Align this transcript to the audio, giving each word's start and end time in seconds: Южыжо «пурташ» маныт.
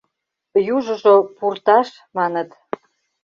Южыжо 0.75 1.15
«пурташ» 1.37 1.87
маныт. 2.15 2.49